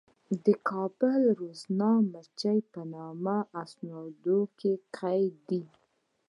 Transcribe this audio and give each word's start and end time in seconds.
د 0.45 0.47
کابل 0.69 1.21
روزنامچې 1.39 2.55
په 2.71 2.81
نوم 2.91 3.25
اسنادو 3.61 4.39
کې 4.59 4.73
قید 4.95 5.35
دي. 5.49 5.63